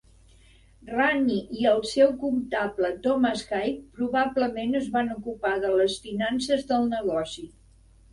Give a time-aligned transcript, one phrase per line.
[0.91, 6.89] Rannie i el seu comptable, Thomas Haig, probablement es van ocupar de les finances del
[6.95, 7.45] negoci..